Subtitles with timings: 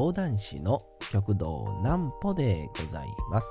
[0.00, 0.78] 講談師の
[1.12, 3.46] 極道南歩でございます。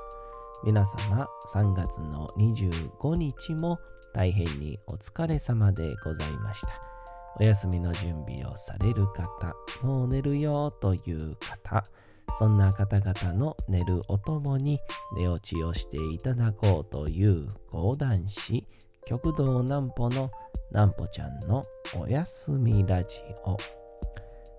[0.63, 3.77] 皆様3月の25日も
[4.16, 6.70] 大変にお疲れ様でございました。
[7.39, 11.84] お休みの準備をされる方、もう寝るよという方、
[12.39, 14.80] そんな方々の寝るおともに
[15.16, 18.66] 寝落ちをしていただこうという講談師、
[19.05, 20.31] 極道南歩の
[20.72, 21.61] 南歩ちゃんの
[21.95, 23.78] おやすみラジオ。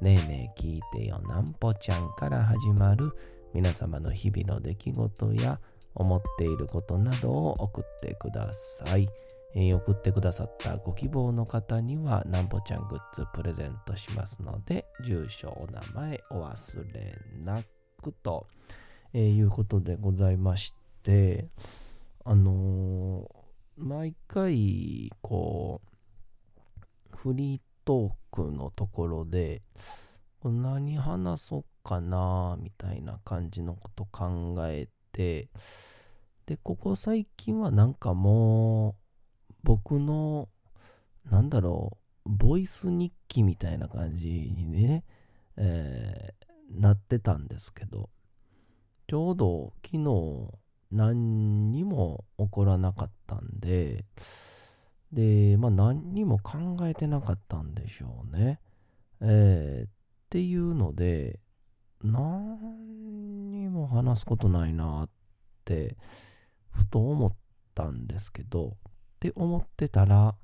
[0.00, 3.12] ねえねえ聞いてよなんぽちゃんから始まる
[3.54, 5.58] 皆様の日々の出来事や
[5.94, 9.08] 思っていることなどを送ってください。
[9.54, 17.62] えー送ってくださったご希望の方にはなんぽちゃんグッズプレゼントしますので、住所、お名前お忘れな
[18.02, 18.46] くと、
[19.14, 21.48] えーいうことでございまして、
[22.24, 23.46] あのー
[23.78, 25.80] 毎回、こ
[27.12, 29.62] う、フリートークのところで、
[30.44, 35.48] 何話そうかなみたいな感じのこと考えて、
[36.44, 40.50] で、ここ最近はなんかもう、僕の、
[41.30, 45.04] なんだろう、ボイス日記みたいな感じにね、
[45.56, 48.10] えーなってたんですけど、
[49.08, 50.50] ちょうど昨日
[50.90, 54.04] 何にも起こらなかったんで、
[55.12, 58.60] で、まあ何にも考えてなかったんでしょうね。
[59.20, 61.38] えーっていうので、
[62.02, 65.08] 何にも話すことないなっ
[65.64, 65.96] て、
[66.70, 67.32] ふと思っ
[67.74, 68.72] たんですけど、っ
[69.20, 70.36] て思ってたら、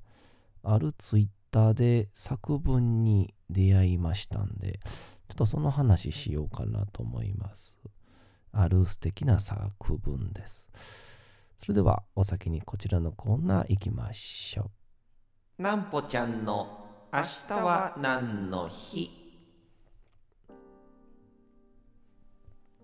[0.63, 4.81] あるツイッターで作文に出会いましたんで、
[5.29, 7.81] ちょっとその話しようかなと思います。
[8.53, 10.71] ある素敵な作文です。
[11.65, 14.73] それではお先にこちらのコーナー行きましょ
[15.61, 15.63] う。
[15.63, 19.09] なんぽちゃんの明日は何の日？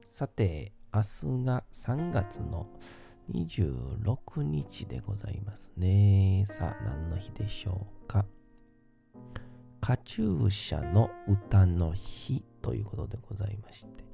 [0.07, 1.07] さて、明日
[1.45, 2.69] が3月の
[3.33, 6.45] 26日でございますね。
[6.47, 8.27] さあ、何の日でしょうか？
[9.81, 14.05] カチューシャの歌の日ということでございまして、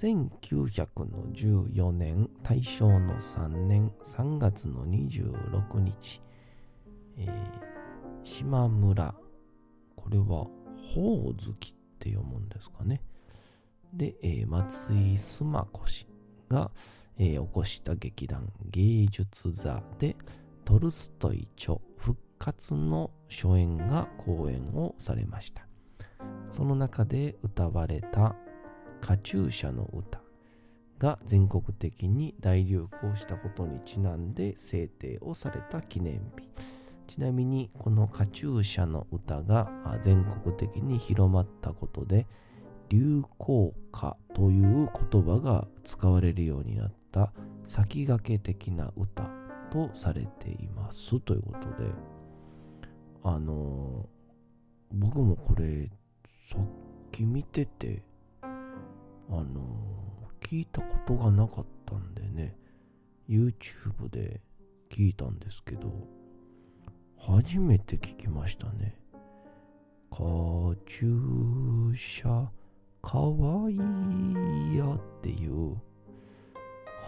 [0.00, 6.22] 1914年大正の3年3月の26日、
[7.18, 7.30] えー
[8.24, 9.14] 島村、
[9.96, 10.24] これは、
[10.94, 13.02] ほおずきって読むんですかね。
[13.92, 16.06] で、えー松井須磨子氏
[16.48, 16.70] が、
[17.18, 20.16] えー起こした劇団芸術座で
[20.64, 25.66] トルストイ著復活の初演が公演をされました。
[26.48, 28.34] その中で歌われた
[29.00, 30.20] カチューシャの歌
[30.98, 36.48] が全国的に大流行したことにちなんで制定をされた記念日。
[37.10, 39.68] ちなみにこのカチューシャの歌が
[40.04, 42.26] 全国的に広まったことで
[42.88, 47.32] 流行歌という言葉が使われるようになった
[47.66, 49.28] 先駆け的な歌
[49.72, 51.90] とされていますということで
[53.24, 54.08] あの
[54.92, 55.90] 僕もこれ
[56.48, 56.60] さっ
[57.10, 58.04] き見てて
[59.30, 62.56] あの聞いたことがなかったんでね
[63.28, 64.40] YouTube で
[64.90, 65.92] 聞いたんですけど
[67.16, 68.96] 初めて聞きましたね。
[70.10, 70.16] カ
[70.86, 72.46] チューシャ
[73.02, 75.76] かわいいやっていう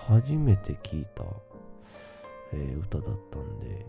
[0.07, 1.25] 初めて聞いた、
[2.53, 3.87] えー歌だったんで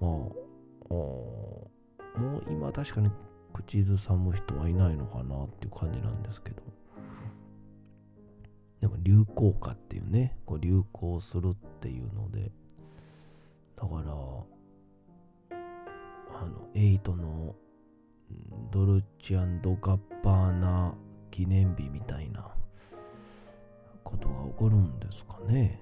[0.00, 1.70] まあも
[2.14, 3.10] う今確かに
[3.54, 6.77] 口ずさむ人はいないのかなっていう感じなんですけど。
[8.80, 12.52] でも流行歌っていうねこう流行するっていうので
[13.76, 14.12] だから
[16.40, 17.54] あのエイトの
[18.70, 20.94] ドルチアンドガッバーナ
[21.30, 22.46] 記念日みたいな
[24.04, 25.80] ことが起こるんですかね。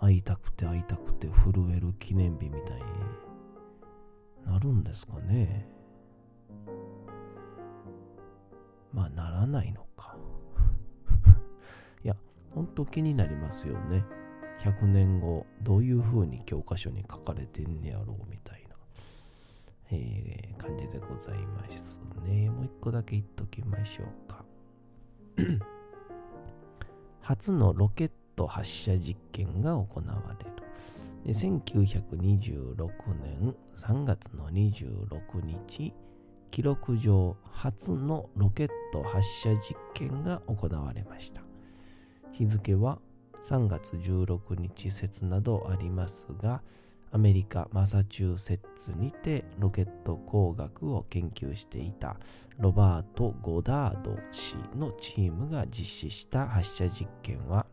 [0.00, 2.82] 会いたくて会いたくて震える記念日みたいに
[4.46, 5.66] なるんですかね。
[8.92, 10.13] まあならないのか。
[12.54, 14.04] いや、ほんと気になりますよね。
[14.60, 18.76] 100年後、どういう風に教科書に書かれてんねやろうみたいな。
[19.90, 22.48] えー感じでございますね。
[22.48, 24.44] もう一個だけ言っときましょうか。
[27.20, 30.54] 初のロケット発射実験が行われる。
[31.26, 32.88] で1926
[33.22, 35.92] 年3月の26日、
[36.50, 41.42] 記録上初のロケット発射実験が行われました。
[42.34, 42.98] 日付は
[43.48, 46.62] 3月16日説などありますが、
[47.12, 52.16] アメリカ・マサチューセッツにてロケット工学を研究していた
[52.58, 57.66] ロバート・ゴダード氏のチームが実施した発射実験は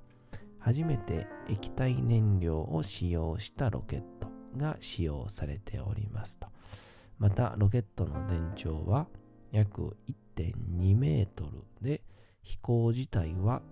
[0.60, 4.28] 初めて液体燃料を使用したロケット
[4.58, 6.48] が使用されておりますと。
[7.18, 9.08] またロケットの全長は
[9.52, 9.98] 約
[10.38, 12.04] 1.2メートルで
[12.44, 13.64] 飛行自体は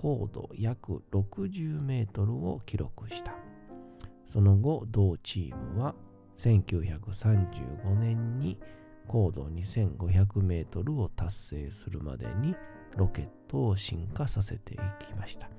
[0.00, 3.34] 高度約60メートルを記録した。
[4.28, 5.96] その後、同チームは
[6.36, 8.60] 1935年に
[9.08, 12.54] 高度2500メートルを達成するまでに
[12.96, 15.50] ロケットを進化させていきました。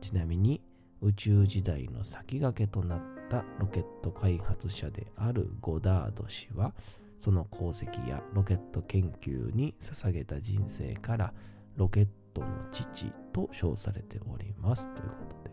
[0.00, 0.62] ちなみに
[1.00, 6.74] 宇宙時代の先駆けとなったロケット開発者であるゴダード氏は
[7.18, 11.34] その功績やロケット研究に捧げた人生から
[11.76, 14.86] ロケットトの父と称されております。
[14.94, 15.50] ということで。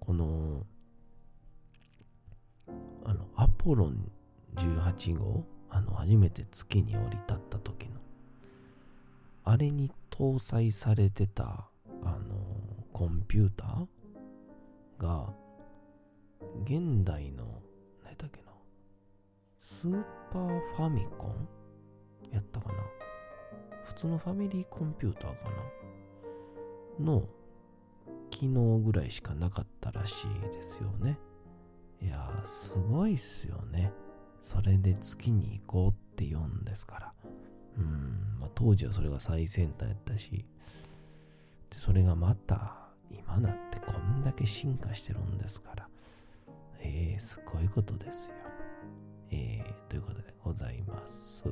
[0.00, 0.66] この
[3.04, 4.10] あの、アポロン
[4.56, 8.00] 18号、あの、初めて月に降り立った時の、
[9.44, 11.68] あれに搭載されてた、
[12.04, 15.32] あの、コンピューターが、
[16.64, 17.62] 現代の、
[18.04, 18.52] 何だっけな、
[19.56, 21.48] スーパーファミコン
[22.32, 22.99] やったかな。
[23.90, 25.50] 普通のファミリーコンピューターか
[26.98, 27.28] なの
[28.30, 31.18] 機能ぐらいしかなかったらしいですよね。
[32.00, 33.92] いやー、すごいっすよね。
[34.42, 37.12] それで月に行こうって言うんですから。
[37.78, 40.46] うん、まあ、当時はそれが最先端やったし、
[41.70, 45.88] でそれがまた今なってこんだけ進化してるんですから。
[46.78, 48.34] えー、すごいことですよ。
[49.30, 51.44] えー、ということでございます。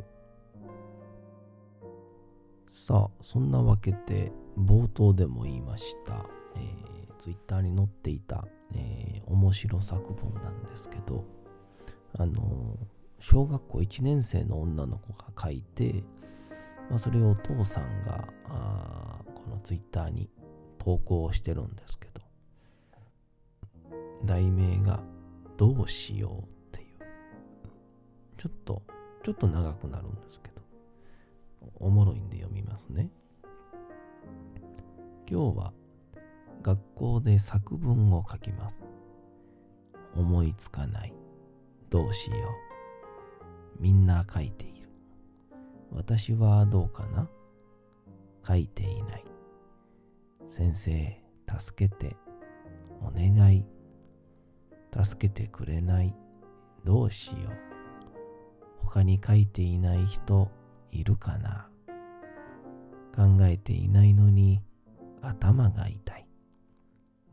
[2.68, 6.24] さあ、そんなわけで冒頭でも言いました。
[6.54, 11.24] えー、ツイッターに載っていたえー、面白作文なんですけど、
[12.18, 12.76] あの
[13.20, 16.04] 小学校1年生の女の子が書いて、
[16.90, 20.28] まあ、それをお父さんがあこのツイッターに
[20.78, 22.20] 投稿してるんですけど、
[24.24, 25.00] 題名が
[25.56, 26.98] どうしようっていう、
[28.36, 28.82] ちょっと、
[29.24, 30.57] ちょっと長くなるんですけど、
[31.76, 33.10] おもろいんで読みますね。
[35.30, 35.72] 今日は
[36.62, 38.84] 学校で作文を書きます。
[40.14, 41.14] 思いつかない。
[41.90, 43.82] どうしよう。
[43.82, 44.88] みんな書いている。
[45.92, 47.28] 私はどうかな
[48.46, 49.24] 書いていない。
[50.48, 51.22] 先生、
[51.58, 52.16] 助けて。
[53.00, 53.64] お願い。
[55.04, 56.14] 助けてくれない。
[56.84, 58.84] どうしよう。
[58.84, 60.50] 他に書いていない人
[60.92, 61.68] いるかな？
[63.14, 64.62] 考えていないのに
[65.22, 66.26] 頭が痛い。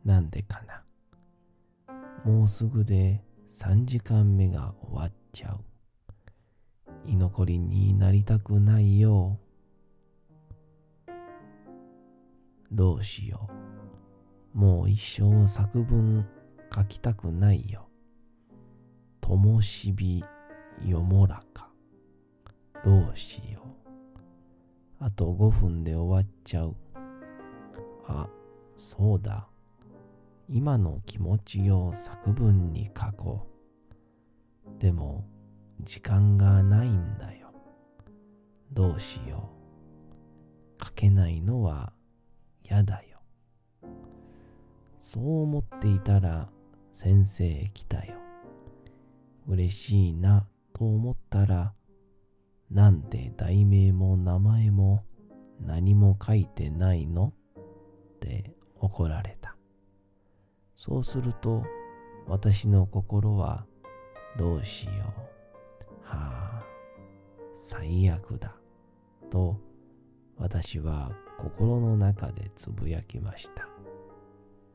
[0.04, 0.82] なんでかな？
[2.24, 3.22] もうすぐで
[3.54, 5.60] 3時間目が終わっちゃう。
[7.06, 9.38] 居残りになりたくないよ。
[12.72, 13.48] どうしよ
[14.54, 14.58] う。
[14.58, 16.26] もう一生作文
[16.74, 17.88] 書きたくないよ。
[19.20, 20.24] ともしび
[20.84, 21.70] よもらか。
[22.84, 23.62] どうしよ
[25.00, 25.04] う。
[25.04, 26.76] あと5分で終わっちゃう。
[28.06, 28.28] あ、
[28.76, 29.48] そうだ。
[30.48, 34.80] 今の気持ちを作文に書こう。
[34.80, 35.24] でも、
[35.82, 37.52] 時間がないんだよ。
[38.72, 39.50] どうしよ
[40.80, 40.84] う。
[40.84, 41.92] 書けないのは
[42.64, 43.18] 嫌だよ。
[44.98, 46.48] そう思っていたら
[46.92, 48.14] 先生来たよ。
[49.48, 51.72] 嬉しいなと思ったら、
[52.70, 55.04] なんで題名も名前も
[55.60, 57.32] 何も書いてないの？
[58.16, 59.56] って怒られた。
[60.74, 61.62] そうすると
[62.26, 63.64] 私の心は
[64.36, 64.96] どうしよう。
[66.02, 66.64] はあ、
[67.56, 68.54] 最悪だ。
[69.30, 69.60] と
[70.36, 73.68] 私は心の中でつぶやきました。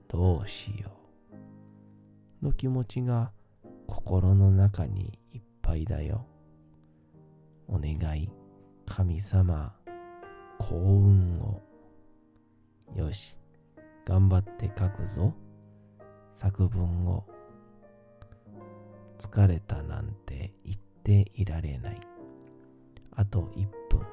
[0.07, 0.91] どうしよ
[2.41, 2.45] う。
[2.45, 3.31] の気持ちが
[3.87, 6.25] 心の中にいっぱいだよ。
[7.71, 8.29] お願い、
[8.85, 9.73] 神様、
[10.59, 11.61] 幸運を。
[12.95, 13.37] よし、
[14.05, 15.33] 頑張って書くぞ。
[16.35, 17.25] 作文を
[19.17, 22.01] 疲れたなんて言っていられない。
[23.15, 24.05] あと1分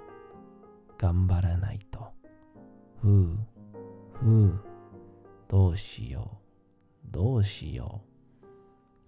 [0.99, 2.13] 頑張らないと
[3.01, 3.39] ふう、
[4.13, 4.61] ふう、
[5.49, 6.41] どうしよ
[7.09, 8.03] う、どうしよ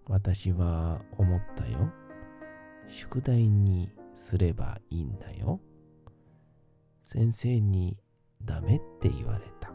[0.08, 0.12] う。
[0.12, 1.90] 私は思ったよ。
[2.88, 5.60] 宿題にすればいいんだよ。
[7.04, 7.96] 先生に
[8.44, 9.72] ダメって言われた。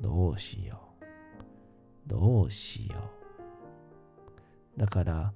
[0.00, 0.94] どうしよ
[2.06, 2.08] う。
[2.08, 3.10] どうしよ
[4.76, 4.80] う。
[4.80, 5.34] だから、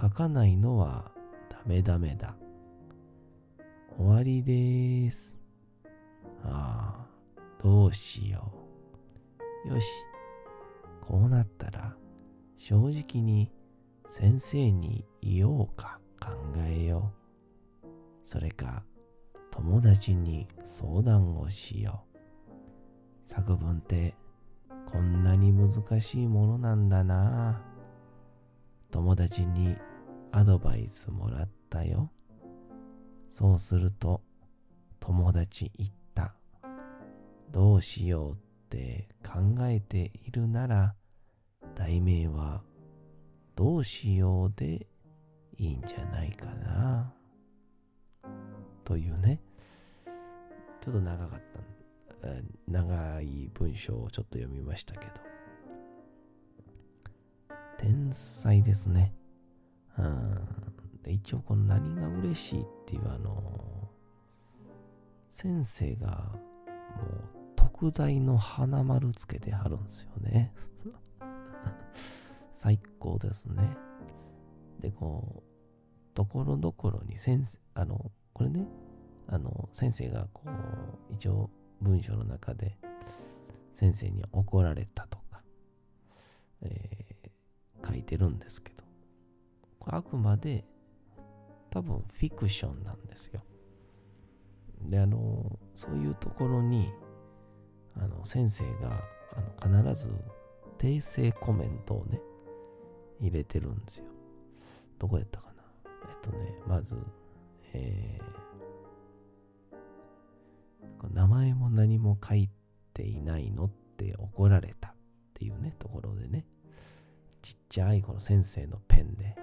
[0.00, 1.10] 書かないのは
[1.48, 2.36] ダメダメだ。
[3.96, 5.34] 終わりです。
[6.44, 8.52] ああ、どうしよ
[9.66, 9.74] う。
[9.74, 9.88] よし、
[11.00, 11.96] こうなったら、
[12.58, 13.50] 正直に
[14.10, 16.30] 先生に言おうか考
[16.68, 17.12] えよ
[17.82, 17.88] う。
[18.22, 18.84] それか、
[19.50, 23.28] 友達に相談をしよう。
[23.28, 24.14] 作文って
[24.86, 27.62] こんなに難しいものなんだな。
[28.90, 29.76] 友達に
[30.30, 32.10] アドバイスもらったよ。
[33.30, 34.22] そうすると
[35.00, 36.34] 友達言った。
[37.50, 38.36] どうしようっ
[38.68, 40.94] て考えているなら
[41.74, 42.62] 題名は
[43.56, 44.86] どうしようで
[45.58, 47.12] いいんじゃないかな。
[48.84, 49.40] というね、
[50.80, 51.72] ちょっと長かった
[52.68, 55.12] 長い文章をちょっと読みましたけど、
[57.78, 59.14] 天才ですね。
[59.98, 60.46] うん、
[61.02, 63.88] で一応この何が嬉しいっていうあの、
[65.28, 70.52] 先生がもう特大の花丸つけてはるんですよね。
[72.54, 73.76] 最高ですね。
[74.82, 78.66] で、こう、ところどころに先生、あの、これね、
[79.28, 82.76] あの、先生がこう、一応文章の中で
[83.72, 85.42] 先生に怒られたとか、
[86.62, 88.82] えー、書いてるんですけど、
[89.86, 90.64] あくまで
[91.70, 93.42] 多分フィクションなんですよ。
[94.82, 96.92] で、あの、そういうところに、
[97.96, 99.00] あの、先生が
[99.60, 100.08] あの必ず
[100.78, 102.20] 訂正コメントをね、
[103.20, 104.11] 入れてるんですよ。
[105.02, 105.64] どこやったかな？
[105.84, 105.88] え
[106.28, 106.96] っとね、まず、
[107.72, 112.48] えー、名前も何も書い
[112.94, 114.94] ていないのって怒られたっ
[115.34, 116.46] ていうね、ところでね、
[117.42, 119.34] ちっちゃいこの先生のペンで、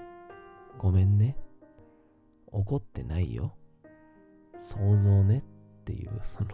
[0.77, 1.35] ごめんね、
[2.47, 3.53] 怒ってないよ、
[4.59, 6.47] 想像ねっていう、その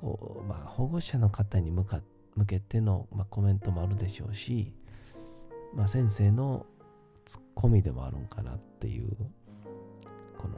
[0.00, 2.00] こう、まあ、保護者の方に向か
[2.34, 4.74] 向けての、まあ、コメントもあるでしょうし、
[5.76, 6.66] まあ、先生の
[7.30, 9.16] ツッコミでもあるんかなっていう、
[10.36, 10.56] この、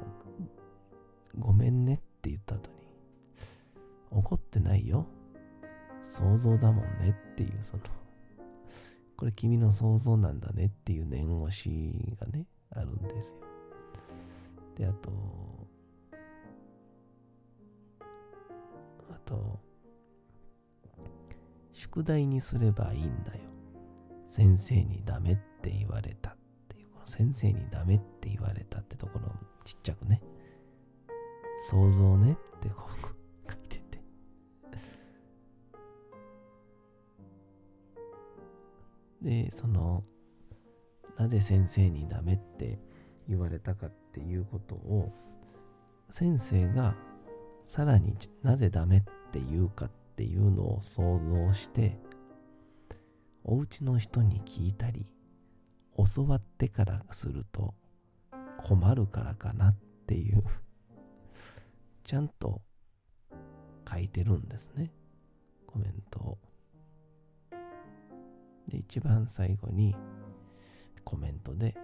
[1.39, 2.77] ごめんねって言った後に、
[4.11, 5.07] 怒ってないよ。
[6.07, 7.83] 想像だもんねっていう、その、
[9.19, 13.37] これ君の想像なんだねっていう念押しがね、あるんですよ。
[14.79, 15.69] で、あと、
[19.11, 19.61] あと、
[21.75, 23.41] 宿題にすればいいんだよ。
[24.27, 26.35] 先生にダメって言われた、
[27.05, 29.33] 先生にダメって言われたってところ
[29.65, 30.21] ちっちゃくね、
[31.69, 32.89] 想像ねってこ
[33.47, 34.03] う書いてて。
[39.47, 40.05] で、その、
[41.17, 42.81] なぜ先生にダメって
[43.29, 45.13] 言われたかっていうことを、
[46.11, 46.97] 先生が
[47.65, 51.99] さらになぜダメって言うかっていうのを想像して、
[53.45, 55.07] お家の人に聞いたり、
[55.97, 57.75] 教わってからすると
[58.65, 60.43] 困るからかなっていう
[62.05, 62.63] ちゃんと
[63.91, 64.93] 書いてるんですね。
[65.67, 66.39] コメントを。
[68.69, 69.95] で、一番最後に
[71.05, 71.75] コメントで、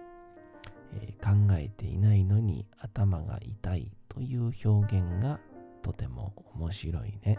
[0.93, 5.39] えー、考えていないのに頭が痛いという表現が
[5.81, 7.37] とても面白いね。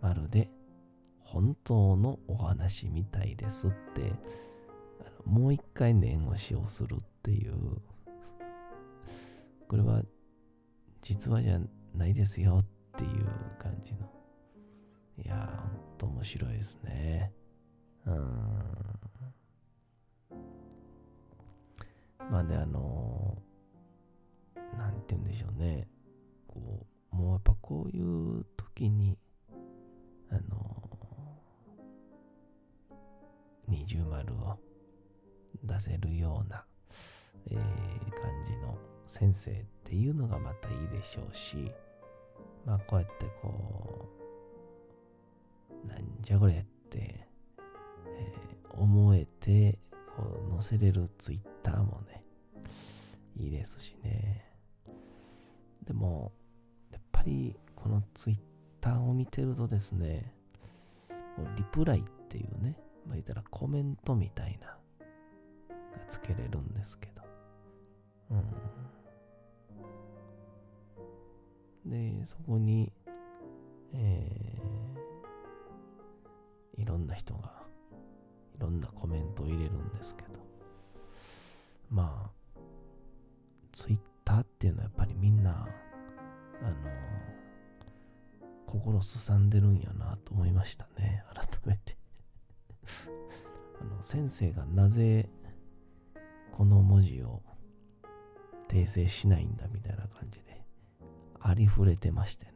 [0.00, 0.50] まるで
[1.20, 4.12] 本当のお話みたいですって、
[5.26, 7.54] もう一回念押しをするっていう、
[9.68, 10.02] これは
[11.02, 11.60] 実話じゃ
[11.94, 12.66] ないですよっ
[12.96, 13.26] ていう
[13.58, 14.08] 感じの。
[15.18, 17.32] いやー、ほんと面白いですね。
[18.06, 18.14] うん。
[22.30, 25.88] まあで、あのー、なんて言うんでしょうね。
[26.46, 29.18] こう、もうやっぱこういう時に、
[30.30, 30.82] あの
[33.68, 34.58] 二重丸を
[35.66, 36.64] 出せるような、
[37.50, 41.70] えー、感じの先生っていうのがまたいいでしょうし、
[42.64, 44.08] まあこうやってこ
[45.84, 49.78] う、なんじゃこれって、えー、思えて、
[50.16, 52.24] こう載せれるツイッターもね、
[53.36, 54.44] いいですしね。
[55.84, 56.32] でも、
[56.90, 58.36] やっぱりこのツイッ
[58.80, 60.32] ターを見てるとですね、
[61.56, 64.76] リプライっていうね、まあ、言ったらコメントみたいな、
[66.16, 67.22] つけれるんですけど。
[68.30, 68.34] う
[71.88, 72.20] ん。
[72.20, 72.90] で、そこに、
[73.92, 77.62] えー、いろんな人が、
[78.56, 80.30] いろんなコメントを入れるんですけど、
[81.90, 82.60] まあ、
[83.72, 85.68] ツイッターっていうのはやっぱりみんな、
[86.62, 86.74] あの、
[88.66, 91.96] 心すさんでるんやなと思いましたね、改めて
[93.80, 95.28] あの、先生がなぜ
[96.56, 97.42] この文字を
[98.70, 100.64] 訂正しないんだみたいな感じで、
[101.38, 102.52] ありふれてましてね。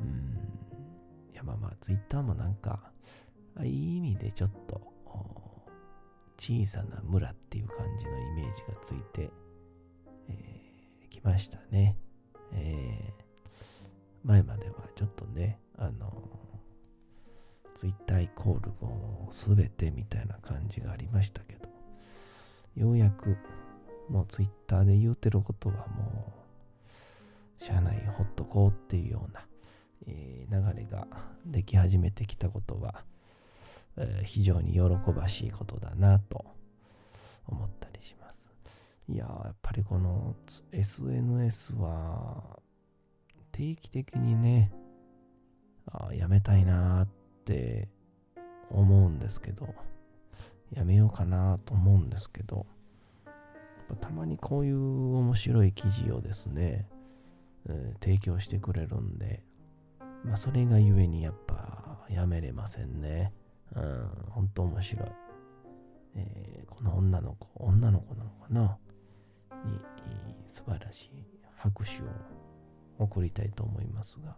[0.00, 1.32] うん。
[1.32, 2.90] いや、まあまあ、ツイッターもなんか、
[3.62, 4.80] いい意味でちょっと、
[6.40, 9.30] 小さな村っていう感じのイメージがついて、
[10.28, 11.96] えー、きましたね。
[12.52, 16.12] えー、前まではちょっとね、あの
[17.76, 21.63] ツイッターイコールもうすべてみたいな感じがありましたけど、
[22.76, 23.36] ようやく
[24.08, 26.32] もうツイッターで言うてることはも
[27.60, 29.46] う、社内ほっとこうっていうような、
[30.06, 31.06] えー、流れが
[31.46, 33.04] でき始めてきたことは、
[33.96, 34.80] えー、非常に喜
[35.12, 36.44] ばしいことだなと
[37.46, 38.44] 思ったりします。
[39.08, 40.34] いややっぱりこの
[40.72, 42.58] SNS は
[43.52, 44.72] 定期的にね、
[45.90, 47.08] あやめたいなっ
[47.44, 47.88] て
[48.70, 49.74] 思うんですけど、
[50.74, 52.66] やめようかなと思うんですけど、
[54.00, 56.88] たまにこういう面白い記事をですね、
[57.68, 59.42] えー、提供してくれるんで、
[60.24, 63.32] まあそれがゆえにやっぱやめれませんね。
[63.74, 65.08] うん、本当面白い。
[66.16, 68.78] えー、この女の子、女の子なのかな？
[69.64, 69.80] に
[70.46, 71.10] 素晴らしい
[71.56, 72.04] 拍手を
[72.98, 74.36] 送りたいと思いますが。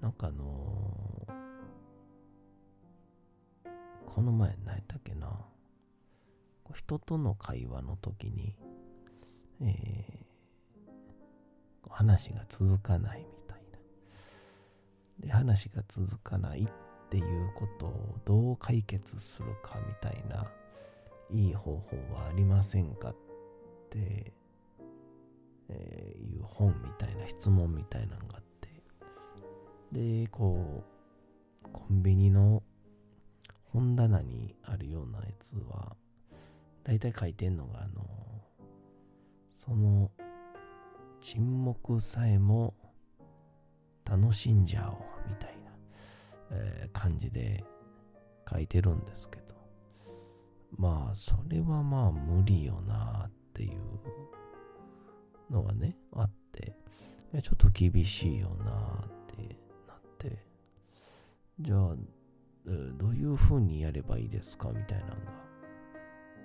[0.00, 1.05] なんかあのー、
[4.16, 5.28] この前何やったっけな
[6.74, 8.56] 人との会話の時に、
[9.60, 13.58] えー、話が続かないみたい
[15.20, 15.26] な。
[15.26, 20.46] で、話が続かないっていうことをどう解決するかみたいな、
[21.30, 23.14] いい方法はありませんかっ
[23.90, 24.32] て、
[25.68, 30.84] えー、いう本みたいな質問みたいなのがあって、で、こ
[31.66, 32.62] う、コンビニの
[33.76, 35.94] 本棚にあるようなやつは、
[36.82, 38.06] 大体書いてんのが、あの、
[39.52, 40.10] その
[41.20, 42.72] 沈黙さえも
[44.06, 45.72] 楽しんじゃおうみたいな、
[46.52, 47.64] えー、感じで
[48.50, 49.54] 書いてるんですけど、
[50.78, 56.72] まあ、それはまあ無理よなっていうのがね、あって、
[57.42, 60.46] ちょっと厳しいよなってなって、
[61.60, 61.94] じゃあ、
[62.66, 65.46] どういう風にやればいいですかみたいなのが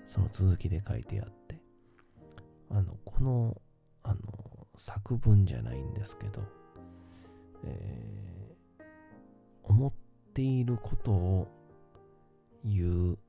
[0.06, 1.62] その続きで書いてあって、
[2.70, 3.62] あの、この、
[4.04, 4.18] あの、
[4.76, 6.42] 作文じゃないんですけど、
[7.64, 8.84] えー、
[9.64, 9.94] 思っ
[10.34, 11.48] ていることを
[12.64, 13.20] 言う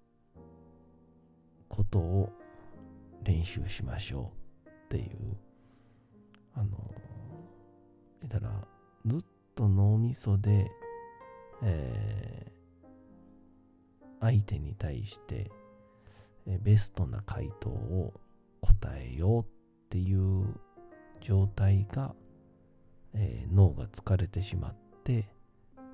[1.69, 2.33] ことを
[3.23, 4.33] 練習しましょ
[4.67, 5.37] うっていう、
[6.55, 6.71] あの、
[8.29, 8.53] だから、
[9.07, 9.21] ずっ
[9.55, 10.71] と脳みそで、
[11.63, 12.62] えー、
[14.23, 15.51] 相手に対して
[16.47, 18.15] ベストな回答を
[18.61, 19.47] 答えようっ
[19.91, 20.47] ていう
[21.21, 22.15] 状態が、
[23.15, 25.29] えー、脳が疲れてしまって、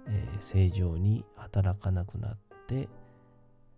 [0.07, 2.89] えー、正常に働かなくなって、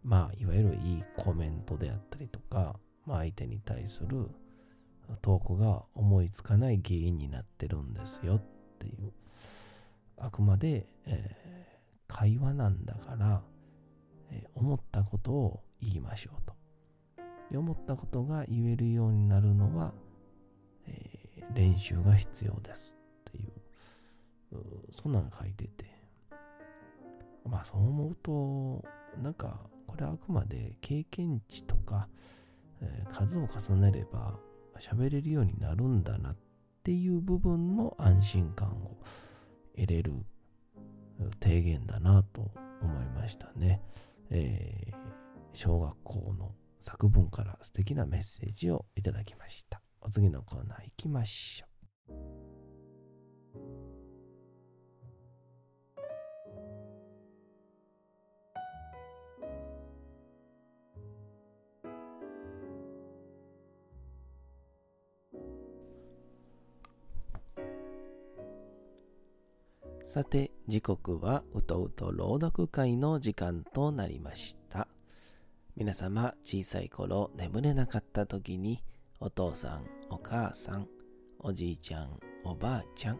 [0.02, 4.28] まあ、いわゆるいいコメントであったりとか、まあ、相手に対する
[5.22, 8.42] トークが思いつかない原因になってるんですよっ
[8.78, 9.12] ていう。
[10.18, 13.42] あくまで、えー、会話なんだから、
[14.30, 16.54] え、思ったことを言いましょうと。
[17.50, 19.92] で思ったことが言えるようになるのは、
[20.86, 22.96] えー、練習が必要です
[23.28, 25.90] っていう、うそんなの書いてて。
[27.44, 28.84] まあそう思うと、
[29.22, 32.08] なんかこれはあくまで経験値とか、
[32.80, 34.38] えー、数を重ねれば
[34.78, 36.36] 喋れるようになるんだなっ
[36.84, 38.96] ていう部分の安心感を
[39.74, 40.12] 得れる
[41.42, 42.50] 提言だなと
[42.82, 43.82] 思いましたね。
[44.30, 44.96] えー、
[45.52, 49.82] 小学校の作文から素敵なメッセージをいただきました。
[50.00, 51.70] お次のコーナー行きましょう。
[70.10, 74.86] さて、時刻はうとうと朗読会の時間となりました。
[75.74, 78.80] 皆様、小さい頃眠れなかった時に、
[79.18, 80.86] お父さん、お母さん、
[81.40, 83.18] おじいちゃん、おばあちゃん、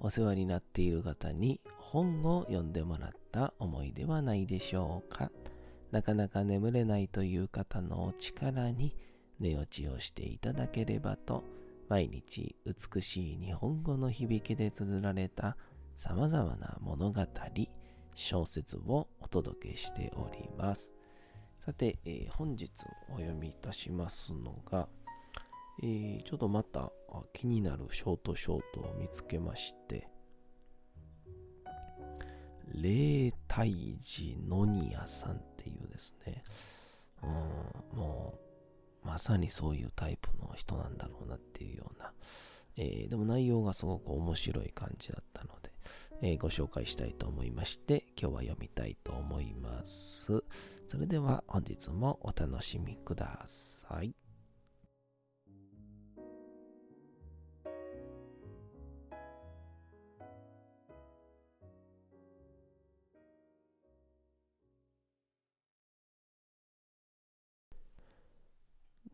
[0.00, 5.30] お世話になっている方に本を読んでもらった思いではないでしょうか。
[5.90, 8.96] なかなか眠れないという方のお力に
[9.38, 11.44] 寝落ちをしていただければと、
[11.90, 15.58] 毎日美しい日本語の響きで綴られた
[15.96, 17.26] 様々な物語、
[18.14, 20.92] 小説をお届けしております。
[21.58, 22.70] さて、えー本日
[23.08, 24.90] お読みいたしますのが、
[25.82, 26.92] えーちょっとまた
[27.32, 30.06] 気になるショートショートを見つけまして、
[32.74, 36.44] 霊体寺のにやさんっていうですね、
[37.22, 37.26] う
[37.96, 38.38] ん、も
[39.02, 42.12] う、まさにそういうタイプの人なんだろうなっていうような、
[42.76, 45.65] えーでも内容がすごく面白い感じだったので、
[46.22, 50.42] えーご紹介したいと思いまして、今日は読みたいと思います。
[50.88, 54.14] それでは本日もお楽しみください。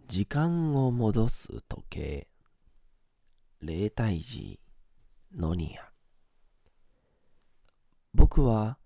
[0.08, 2.28] 時間を戻す時計
[3.62, 4.58] 霊体寺
[5.34, 5.91] ノニア
[8.14, 8.78] 僕は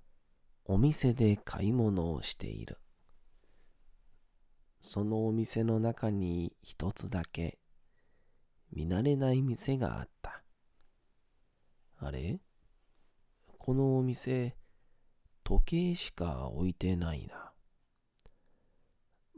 [0.65, 2.79] お店で買い物をしている
[4.81, 7.59] そのお店の中に一つだけ
[8.73, 10.43] 見慣れない店があった
[11.99, 12.41] あれ？
[13.59, 14.57] このお店
[15.45, 17.53] 時計しか置いてないな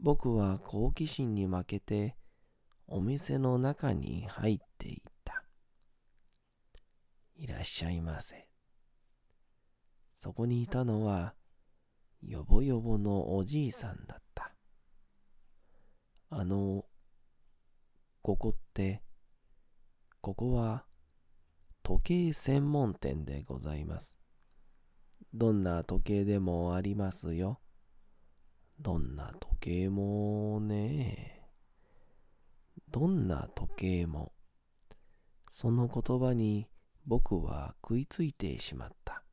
[0.01, 2.15] 僕は好奇心に負けて
[2.87, 5.43] お店の中に入っていった。
[7.35, 8.48] いらっしゃいませ。
[10.21, 11.33] そこにいたのは
[12.21, 14.51] よぼよぼのおじいさんだった。
[16.29, 16.83] あの、
[18.21, 19.01] ここって、
[20.19, 20.83] ここは
[21.83, 24.13] 時計専門店でございます。
[25.33, 27.61] どんな時計でもありますよ。
[28.77, 31.47] どんな時計もね。
[32.91, 34.33] どんな時計も。
[35.49, 36.67] その言葉に
[37.05, 39.23] 僕は食いついてしまった。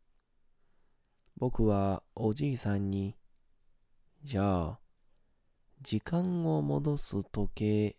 [1.39, 3.15] 僕はおじいさんに、
[4.23, 4.81] じゃあ、
[5.83, 7.97] 時間を戻す時計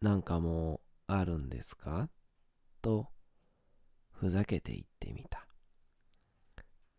[0.00, 2.08] なんかもあるんですか？
[2.80, 3.08] と、
[4.10, 5.48] ふざけて言ってみた。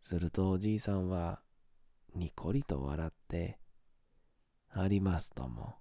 [0.02, 1.42] するとおじいさんは、
[2.14, 3.58] にこりと笑って、
[4.70, 5.76] ありますとも、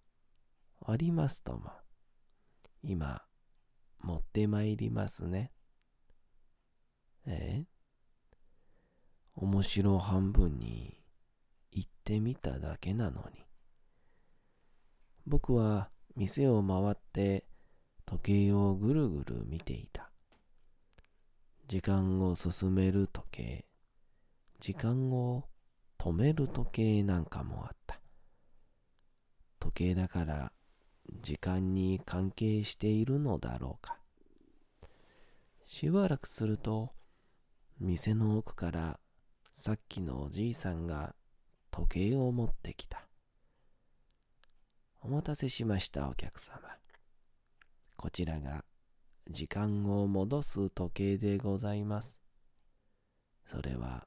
[0.87, 1.73] ありますとも、
[2.85, 3.23] 今、
[3.99, 5.51] 持ってまいりますね。
[7.27, 7.65] え？
[9.35, 11.01] 面白半分に
[11.73, 13.45] 言ってみただけなのに。
[15.27, 17.47] 僕は店を回って
[18.05, 20.11] 時計をぐるぐる見ていた。
[21.67, 23.65] 時間を進める時計、
[24.61, 25.45] 時間を
[25.99, 28.01] 止める時計なんかもあった。
[29.59, 30.53] 時計だから
[31.21, 33.97] 時間に関係しているのだろうか。
[35.65, 36.93] しばらくすると、
[37.81, 39.01] 店の奥から
[39.55, 41.15] さっきのおじいさんが
[41.71, 43.07] 時計を持ってきた。
[45.03, 46.59] お待たせしましたお客様。
[47.97, 48.65] こちらが
[49.31, 52.19] 時間を戻す時計でございます。
[53.45, 54.07] それは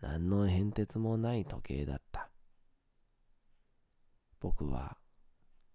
[0.00, 2.30] 何の変哲もない時計だった。
[4.40, 4.96] 僕は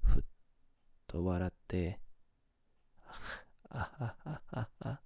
[0.01, 0.23] ふっ
[1.07, 1.99] と笑って、
[3.69, 5.01] あはははは。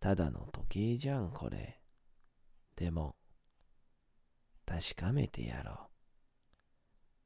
[0.00, 1.79] ただの時計じゃん、これ。
[2.80, 3.14] でも、
[4.64, 5.76] 確かめてやろう。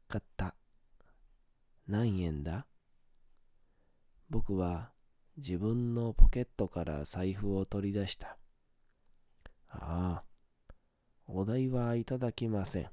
[0.08, 0.56] 買った。
[1.86, 2.66] 何円だ？
[4.28, 4.90] 僕は
[5.36, 8.36] 自分のポケットから財布を取り出した。
[9.68, 10.74] ああ、
[11.28, 12.90] お代はいただきません。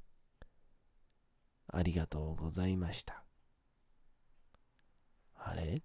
[1.67, 3.23] ありがとうございました。
[5.35, 5.81] あれ？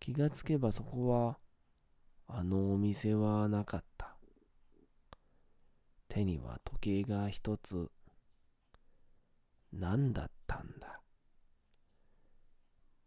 [0.00, 1.38] 気がつけばそこは、
[2.26, 3.97] あのお店はなかった。
[6.18, 7.90] 手には時計が一つ。
[9.72, 11.00] 何だったんだ。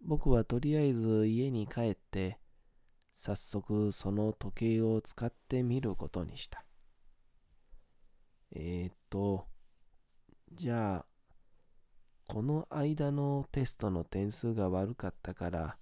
[0.01, 2.39] 僕はとりあえず家に帰って、
[3.13, 6.63] 早速その時計を使ってみることにした。
[8.53, 9.45] えー、っと、
[10.53, 11.05] じゃあ、
[12.27, 15.77] この間のテストの点数が悪かったから、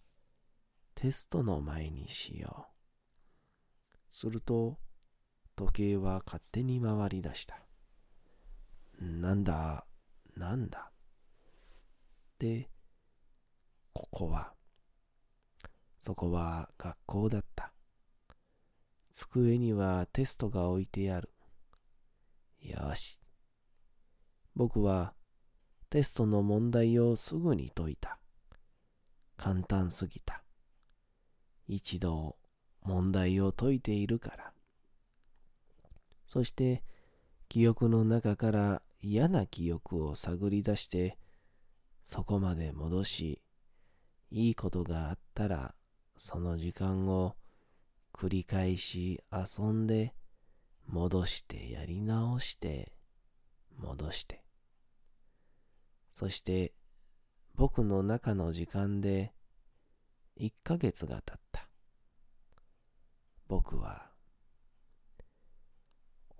[0.95, 4.79] テストの前にしようすると、
[5.60, 7.60] 時計は勝手に回り出した。
[9.02, 9.86] なんだ、
[10.38, 10.89] なんだ。
[12.39, 12.69] で、
[13.91, 14.54] ここは、
[16.00, 17.74] そこは学校だった。
[19.12, 21.30] 机にはテストが置いてある。
[22.62, 23.19] よし。
[24.56, 25.13] 僕は
[25.89, 28.17] テストの問題をすぐに解いた。
[29.36, 30.41] 簡単すぎた。
[31.67, 32.38] 一度
[32.82, 34.54] 問題を解いているから。
[36.29, 36.83] そして
[37.47, 41.17] 記憶の中から嫌な記憶を探り出して
[42.05, 43.41] そこまで戻し
[44.29, 45.73] いいことがあったら
[46.17, 47.35] その時間を
[48.13, 50.13] 繰り返し遊んで
[50.85, 52.91] 戻してやり直して
[53.79, 54.43] 戻して。
[56.11, 56.73] そして
[57.55, 59.33] 僕の中の時間で
[60.39, 61.67] 1ヶ月が経った。
[63.47, 64.09] 僕は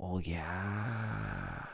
[0.02, 1.70] おぎゃー。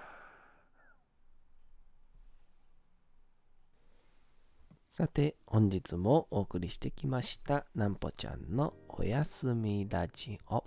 [4.87, 10.63] さて本日もお送りしてきましたなんぽちゃんのおやすみラジオ。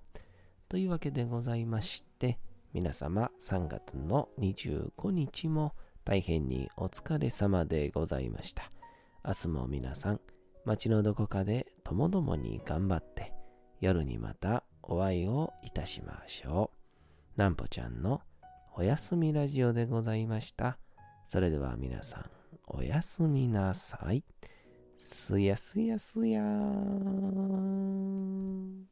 [0.69, 2.39] というわけでございまして
[2.73, 8.71] 皆様3月の25日も大変にお疲れ様でございました。
[9.25, 10.21] 明日も皆さん
[10.65, 13.33] 街のどこかでともどもに頑張って
[13.81, 16.78] 夜にまたお会いをいたしましょう。
[17.39, 18.21] なんぽちゃんの
[18.77, 20.77] おやすみラジオでございました
[21.29, 22.25] それでは皆さん
[22.67, 24.25] おやすみなさい。
[24.97, 28.89] すやすやすやーん。